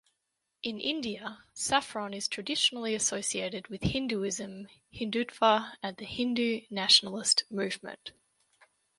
In 0.63 0.79
India, 0.79 1.43
saffron 1.53 2.11
is 2.11 2.27
traditionally 2.27 2.95
associated 2.95 3.67
with 3.67 3.83
Hinduism, 3.83 4.67
Hindutva 4.91 5.73
and 5.83 5.95
the 5.97 6.05
Hindu 6.05 6.61
nationalist 6.71 7.43
movement. 7.51 8.11